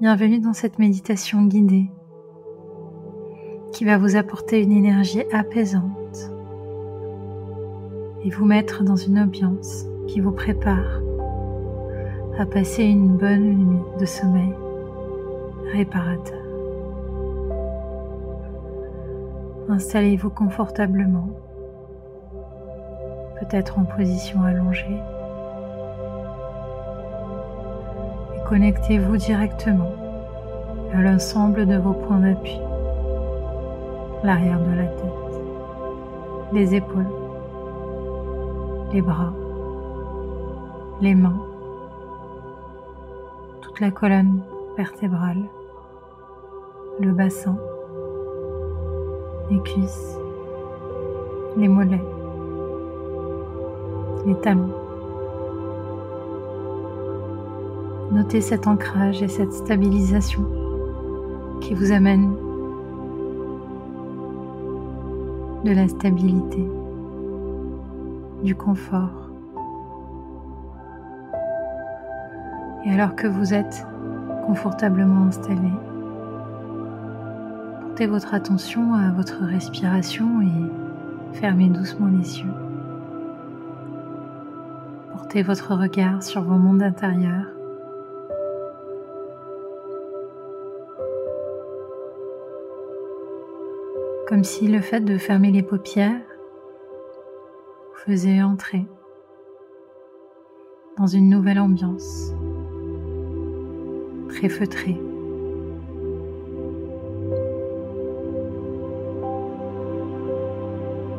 Bienvenue 0.00 0.38
dans 0.38 0.52
cette 0.52 0.78
méditation 0.78 1.42
guidée 1.46 1.90
qui 3.72 3.84
va 3.84 3.98
vous 3.98 4.14
apporter 4.14 4.62
une 4.62 4.70
énergie 4.70 5.24
apaisante 5.32 6.30
et 8.22 8.30
vous 8.30 8.44
mettre 8.44 8.84
dans 8.84 8.94
une 8.94 9.18
ambiance 9.18 9.86
qui 10.06 10.20
vous 10.20 10.30
prépare 10.30 11.00
à 12.38 12.46
passer 12.46 12.84
une 12.84 13.16
bonne 13.16 13.56
nuit 13.56 13.82
de 13.98 14.04
sommeil 14.04 14.54
réparateur. 15.72 16.44
Installez-vous 19.68 20.30
confortablement, 20.30 21.28
peut-être 23.40 23.80
en 23.80 23.84
position 23.84 24.42
allongée. 24.44 25.00
Connectez-vous 28.48 29.18
directement 29.18 29.92
à 30.94 31.02
l'ensemble 31.02 31.66
de 31.66 31.76
vos 31.76 31.92
points 31.92 32.20
d'appui, 32.20 32.58
l'arrière 34.24 34.60
de 34.60 34.74
la 34.74 34.86
tête, 34.86 35.42
les 36.54 36.74
épaules, 36.74 37.10
les 38.90 39.02
bras, 39.02 39.34
les 41.02 41.14
mains, 41.14 41.38
toute 43.60 43.80
la 43.80 43.90
colonne 43.90 44.40
vertébrale, 44.78 45.42
le 47.00 47.12
bassin, 47.12 47.58
les 49.50 49.60
cuisses, 49.60 50.18
les 51.58 51.68
mollets, 51.68 52.04
les 54.24 54.40
talons. 54.40 54.87
Notez 58.10 58.40
cet 58.40 58.66
ancrage 58.66 59.22
et 59.22 59.28
cette 59.28 59.52
stabilisation 59.52 60.42
qui 61.60 61.74
vous 61.74 61.92
amène 61.92 62.32
de 65.64 65.72
la 65.72 65.88
stabilité, 65.88 66.66
du 68.42 68.54
confort. 68.54 69.30
Et 72.86 72.90
alors 72.92 73.14
que 73.14 73.26
vous 73.26 73.52
êtes 73.52 73.86
confortablement 74.46 75.26
installé, 75.26 75.70
portez 77.82 78.06
votre 78.06 78.32
attention 78.32 78.94
à 78.94 79.10
votre 79.10 79.44
respiration 79.44 80.40
et 80.40 81.36
fermez 81.36 81.68
doucement 81.68 82.06
les 82.06 82.40
yeux. 82.40 82.54
Portez 85.12 85.42
votre 85.42 85.74
regard 85.74 86.22
sur 86.22 86.42
vos 86.42 86.56
mondes 86.56 86.82
intérieurs. 86.82 87.57
Comme 94.28 94.44
si 94.44 94.68
le 94.68 94.82
fait 94.82 95.00
de 95.00 95.16
fermer 95.16 95.50
les 95.50 95.62
paupières 95.62 96.20
vous 97.88 98.12
faisait 98.12 98.42
entrer 98.42 98.84
dans 100.98 101.06
une 101.06 101.30
nouvelle 101.30 101.58
ambiance, 101.58 102.34
très 104.28 104.50
feutrée. 104.50 105.00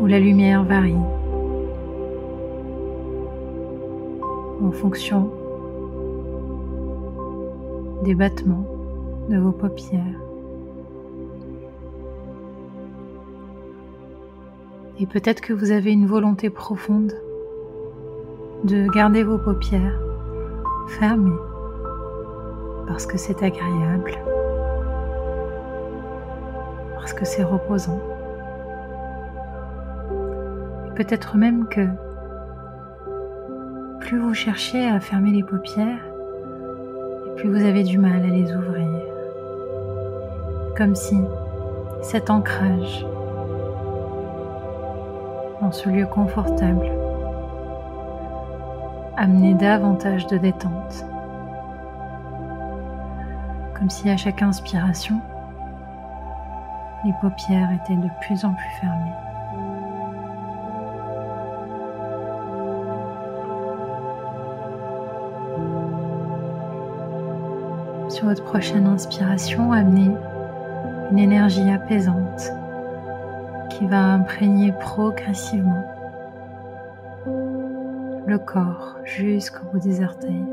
où 0.00 0.06
la 0.06 0.18
lumière 0.18 0.64
varie 0.64 0.96
en 4.62 4.72
fonction 4.72 5.30
des 8.02 8.14
battements 8.14 8.66
de 9.28 9.36
vos 9.38 9.52
paupières. 9.52 10.23
Et 15.00 15.06
peut-être 15.06 15.40
que 15.40 15.52
vous 15.52 15.72
avez 15.72 15.92
une 15.92 16.06
volonté 16.06 16.50
profonde 16.50 17.12
de 18.62 18.88
garder 18.92 19.24
vos 19.24 19.38
paupières 19.38 20.00
fermées 20.98 21.32
parce 22.86 23.06
que 23.06 23.18
c'est 23.18 23.42
agréable, 23.42 24.12
parce 26.94 27.12
que 27.12 27.24
c'est 27.24 27.42
reposant. 27.42 28.00
Peut-être 30.94 31.36
même 31.36 31.66
que 31.66 31.88
plus 34.00 34.18
vous 34.18 34.34
cherchez 34.34 34.86
à 34.86 35.00
fermer 35.00 35.32
les 35.32 35.42
paupières, 35.42 36.04
plus 37.36 37.48
vous 37.48 37.64
avez 37.64 37.82
du 37.82 37.98
mal 37.98 38.22
à 38.22 38.28
les 38.28 38.54
ouvrir. 38.54 38.88
Comme 40.76 40.94
si 40.94 41.18
cet 42.02 42.30
ancrage 42.30 43.06
dans 45.60 45.72
ce 45.72 45.88
lieu 45.88 46.06
confortable 46.06 46.90
amenait 49.16 49.54
davantage 49.54 50.26
de 50.26 50.36
détente. 50.36 51.06
Comme 53.78 53.90
si 53.90 54.10
à 54.10 54.16
chaque 54.16 54.42
inspiration, 54.42 55.20
les 57.04 57.12
paupières 57.20 57.70
étaient 57.72 57.96
de 57.96 58.08
plus 58.20 58.44
en 58.44 58.52
plus 58.54 58.70
fermées. 58.80 59.12
Sur 68.10 68.26
votre 68.26 68.44
prochaine 68.44 68.86
inspiration, 68.86 69.72
amenez 69.72 70.10
une 71.10 71.18
énergie 71.18 71.70
apaisante 71.70 72.52
qui 73.78 73.86
va 73.86 73.98
imprégner 73.98 74.72
progressivement 74.72 75.84
le 78.26 78.38
corps 78.38 78.96
jusqu'au 79.04 79.64
bout 79.72 79.80
des 79.80 80.02
orteils. 80.02 80.44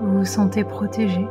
Vous 0.00 0.18
vous 0.18 0.24
sentez 0.24 0.64
protégé. 0.64 1.26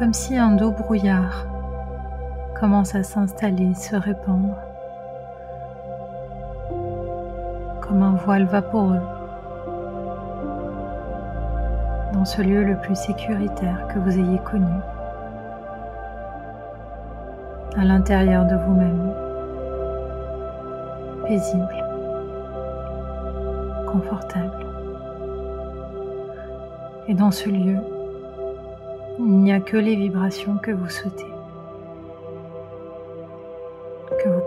comme 0.00 0.14
si 0.14 0.34
un 0.34 0.52
dos 0.52 0.70
brouillard 0.70 1.49
commence 2.60 2.94
à 2.94 3.02
s'installer, 3.02 3.72
se 3.72 3.96
répandre, 3.96 4.54
comme 7.80 8.02
un 8.02 8.16
voile 8.16 8.44
vaporeux. 8.44 9.00
Dans 12.12 12.26
ce 12.26 12.42
lieu 12.42 12.62
le 12.62 12.76
plus 12.76 12.96
sécuritaire 12.96 13.88
que 13.88 13.98
vous 13.98 14.10
ayez 14.10 14.38
connu, 14.40 14.66
à 17.78 17.84
l'intérieur 17.86 18.44
de 18.44 18.56
vous-même, 18.56 19.10
paisible, 21.26 21.84
confortable. 23.90 24.66
Et 27.08 27.14
dans 27.14 27.30
ce 27.30 27.48
lieu, 27.48 27.78
il 29.18 29.38
n'y 29.38 29.52
a 29.52 29.60
que 29.60 29.78
les 29.78 29.96
vibrations 29.96 30.56
que 30.58 30.72
vous 30.72 30.90
souhaitez, 30.90 31.32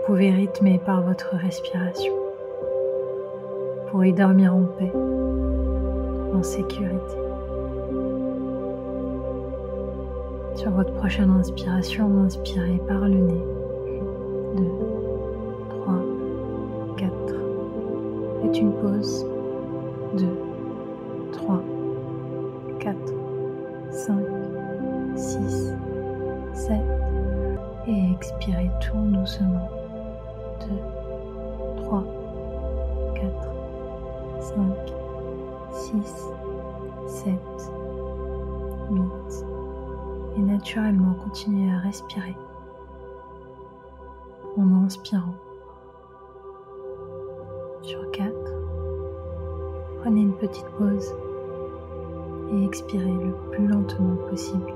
pouvez 0.06 0.30
rythmer 0.30 0.78
par 0.84 1.02
votre 1.02 1.34
respiration 1.36 2.12
pour 3.90 4.04
y 4.04 4.12
dormir 4.12 4.54
en 4.54 4.64
paix, 4.64 4.92
en 6.34 6.42
sécurité. 6.42 7.16
Sur 10.56 10.70
votre 10.72 10.92
prochaine 10.94 11.30
inspiration, 11.30 12.10
inspirez 12.24 12.80
par 12.86 13.00
le 13.00 13.16
nez. 13.16 13.44
2, 14.56 14.62
3, 15.68 15.94
4. 16.96 17.12
Faites 18.42 18.58
une 18.58 18.72
pause. 18.72 19.26
2, 20.18 20.26
3, 21.32 21.62
4, 22.80 22.96
5. 23.90 24.14
6, 25.16 25.72
7 26.52 26.76
et 27.86 28.12
expirez 28.12 28.70
tout 28.80 28.98
doucement. 28.98 29.83
5, 34.54 34.62
6, 35.72 36.30
7, 37.06 37.34
8 38.90 39.02
et 40.36 40.40
naturellement 40.40 41.14
continuez 41.24 41.72
à 41.72 41.78
respirer. 41.78 42.36
En 44.56 44.84
inspirant. 44.84 45.34
Sur 47.82 48.10
4, 48.12 48.32
prenez 50.00 50.20
une 50.22 50.34
petite 50.34 50.68
pause. 50.78 51.14
Et 52.52 52.64
expirez 52.64 53.12
le 53.12 53.34
plus 53.50 53.66
lentement 53.66 54.16
possible. 54.30 54.72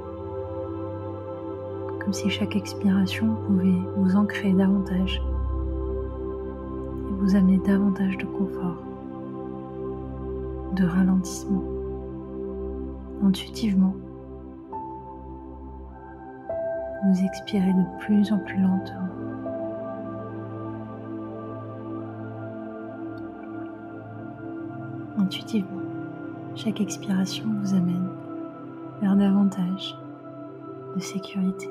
comme 2.01 2.13
si 2.15 2.31
chaque 2.31 2.57
expiration 2.57 3.37
pouvait 3.47 3.83
vous 3.97 4.17
ancrer 4.17 4.53
davantage. 4.53 5.23
Et 7.09 7.13
vous 7.21 7.37
amener 7.37 7.59
davantage 7.59 8.17
de 8.17 8.25
confort, 8.25 8.88
de 10.75 10.85
ralentissement, 10.85 11.63
intuitivement. 13.23 13.95
Vous 17.05 17.25
expirez 17.25 17.73
de 17.73 17.99
plus 18.01 18.33
en 18.33 18.39
plus 18.39 18.61
lentement. 18.61 19.09
Intuitivement, 25.19 25.81
chaque 26.55 26.81
expiration 26.81 27.45
vous 27.61 27.75
amène 27.75 28.09
vers 29.01 29.17
davantage 29.17 29.97
de 30.95 31.01
sécurité, 31.01 31.71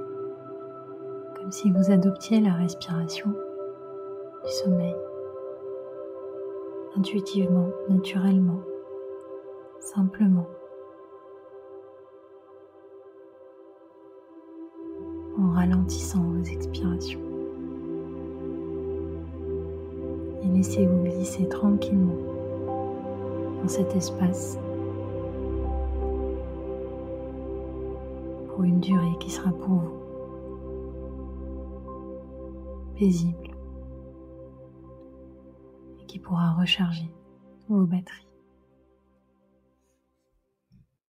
comme 1.35 1.51
si 1.51 1.71
vous 1.71 1.91
adoptiez 1.91 2.39
la 2.39 2.53
respiration 2.53 3.29
du 3.29 4.51
sommeil, 4.63 4.95
intuitivement, 6.97 7.67
naturellement, 7.89 8.61
simplement. 9.79 10.47
en 15.39 15.51
ralentissant 15.51 16.21
vos 16.23 16.43
expirations. 16.43 17.19
Et 20.43 20.47
laissez-vous 20.47 21.03
glisser 21.03 21.47
tranquillement 21.47 22.17
dans 23.61 23.67
cet 23.67 23.95
espace 23.95 24.57
pour 28.47 28.63
une 28.63 28.79
durée 28.79 29.17
qui 29.19 29.29
sera 29.29 29.51
pour 29.51 29.69
vous 29.69 29.97
paisible 32.95 33.55
et 36.01 36.05
qui 36.05 36.17
pourra 36.17 36.53
recharger 36.53 37.11
vos 37.69 37.85
batteries. 37.85 38.26